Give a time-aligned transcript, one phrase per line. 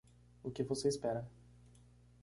[0.43, 1.29] O que você espera